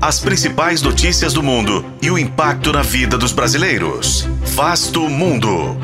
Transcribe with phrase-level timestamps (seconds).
[0.00, 4.28] As principais notícias do mundo e o impacto na vida dos brasileiros.
[4.54, 5.76] Vasto Mundo.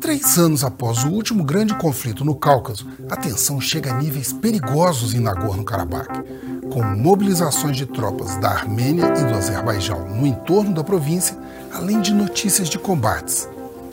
[0.00, 5.12] Três anos após o último grande conflito no Cáucaso, a tensão chega a níveis perigosos
[5.12, 6.24] em Nagorno-Karabakh,
[6.72, 11.36] com mobilizações de tropas da Armênia e do Azerbaijão no entorno da província,
[11.74, 13.46] além de notícias de combates.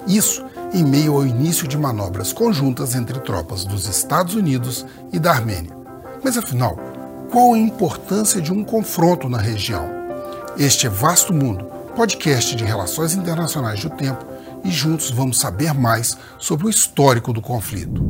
[0.08, 0.42] Isso
[0.74, 5.76] em meio ao início de manobras conjuntas entre tropas dos Estados Unidos e da Armênia.
[6.24, 6.78] Mas afinal,
[7.32, 9.88] qual a importância de um confronto na região?
[10.58, 14.26] Este é Vasto Mundo, podcast de relações internacionais do tempo,
[14.64, 18.04] e juntos vamos saber mais sobre o histórico do conflito.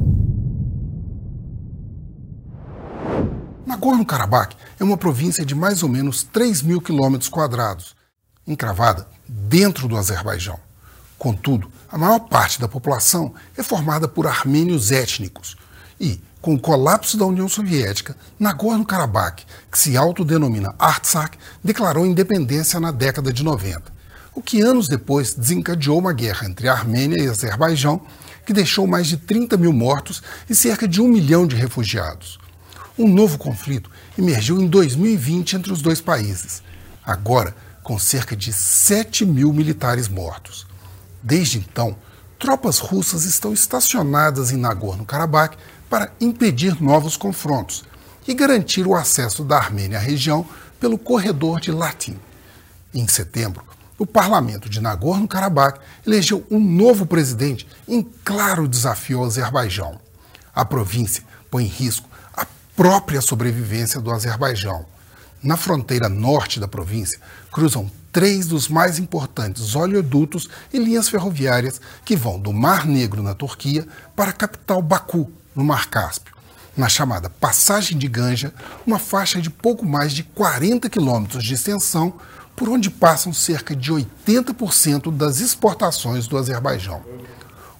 [3.65, 7.95] Nagorno-Karabakh é uma província de mais ou menos 3 mil quilômetros quadrados,
[8.47, 10.66] encravada dentro do Azerbaijão.
[11.17, 15.55] Contudo, a maior parte da população é formada por armênios étnicos
[15.99, 22.91] e, com o colapso da União Soviética, Nagorno-Karabakh, que se autodenomina Artsakh, declarou independência na
[22.91, 23.91] década de 90,
[24.35, 28.01] o que anos depois desencadeou uma guerra entre a Armênia e Azerbaijão
[28.45, 32.39] que deixou mais de 30 mil mortos e cerca de um milhão de refugiados.
[32.97, 36.63] Um novo conflito emergiu em 2020 entre os dois países,
[37.05, 40.65] agora com cerca de 7 mil militares mortos.
[41.21, 41.95] Desde então,
[42.39, 45.57] tropas russas estão estacionadas em Nagorno-Karabakh
[45.89, 47.83] para impedir novos confrontos
[48.27, 50.45] e garantir o acesso da Armênia à região
[50.79, 52.19] pelo corredor de Latim.
[52.93, 53.63] Em setembro,
[53.97, 59.99] o parlamento de Nagorno-Karabakh elegeu um novo presidente em claro desafio ao Azerbaijão.
[60.53, 62.45] A província põe em risco a
[62.75, 64.85] própria sobrevivência do Azerbaijão.
[65.41, 67.19] Na fronteira norte da província,
[67.51, 73.35] cruzam três dos mais importantes oleodutos e linhas ferroviárias que vão do Mar Negro, na
[73.35, 76.33] Turquia, para a capital Baku, no Mar Cáspio.
[76.75, 78.53] Na chamada Passagem de Ganja,
[78.85, 82.13] uma faixa de pouco mais de 40 quilômetros de extensão,
[82.55, 87.03] por onde passam cerca de 80% das exportações do Azerbaijão.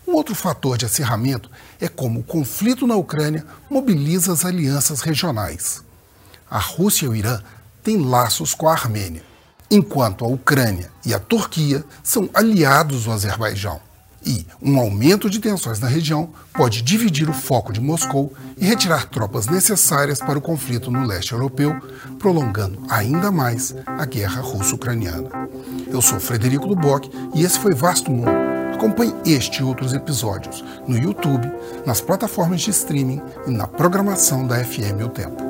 [0.07, 1.49] Um outro fator de acirramento
[1.81, 5.83] é como o conflito na Ucrânia mobiliza as alianças regionais.
[6.49, 7.41] A Rússia e o Irã
[7.87, 9.23] têm laços com a Armênia
[9.71, 13.79] enquanto a Ucrânia e a Turquia são aliados do Azerbaijão.
[14.25, 19.05] E um aumento de tensões na região pode dividir o foco de Moscou e retirar
[19.05, 21.79] tropas necessárias para o conflito no leste europeu,
[22.19, 25.29] prolongando ainda mais a guerra russo-ucraniana.
[25.87, 28.31] Eu sou Frederico Duboc e esse foi Vasto Mundo.
[28.73, 31.49] Acompanhe este e outros episódios no YouTube,
[31.85, 35.46] nas plataformas de streaming e na programação da FM O Tempo.